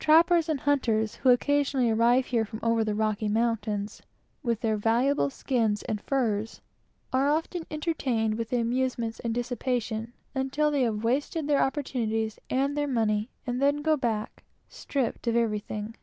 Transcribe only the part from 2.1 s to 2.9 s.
here from over